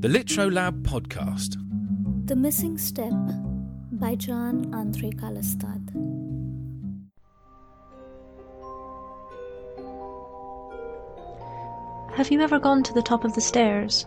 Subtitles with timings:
[0.00, 1.56] The Literolab podcast.
[2.28, 3.12] The Missing Step
[3.90, 5.88] by John Andre Kalastad.
[12.14, 14.06] Have you ever gone to the top of the stairs,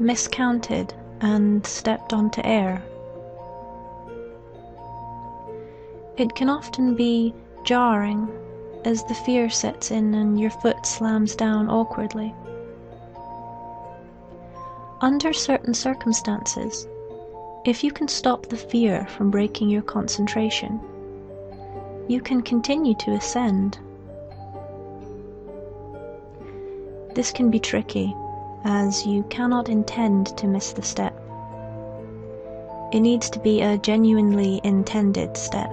[0.00, 2.82] miscounted, and stepped onto air?
[6.16, 8.28] It can often be jarring
[8.84, 12.34] as the fear sets in and your foot slams down awkwardly.
[15.00, 16.88] Under certain circumstances,
[17.64, 20.80] if you can stop the fear from breaking your concentration,
[22.08, 23.78] you can continue to ascend.
[27.14, 28.12] This can be tricky,
[28.64, 31.14] as you cannot intend to miss the step.
[32.92, 35.70] It needs to be a genuinely intended step.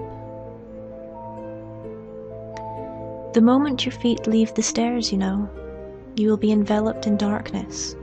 [3.34, 5.50] The moment your feet leave the stairs, you know,
[6.16, 7.96] you will be enveloped in darkness.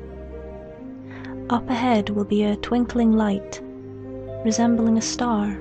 [1.53, 3.61] Up ahead will be a twinkling light,
[4.43, 5.55] resembling a star.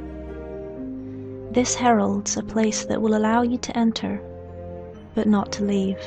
[1.51, 4.21] This heralds a place that will allow you to enter,
[5.15, 5.99] but not to leave.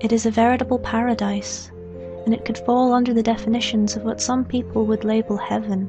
[0.00, 1.70] It is a veritable paradise,
[2.24, 5.88] and it could fall under the definitions of what some people would label heaven.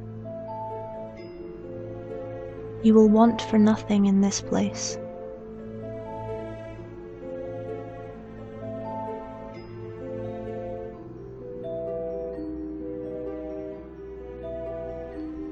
[2.84, 5.00] You will want for nothing in this place.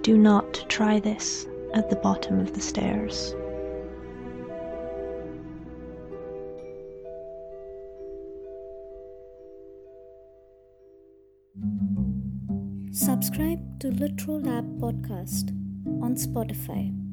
[0.05, 3.33] Do not try this at the bottom of the stairs.
[12.91, 15.49] Subscribe to Literal Lab podcast
[16.03, 17.04] on Spotify.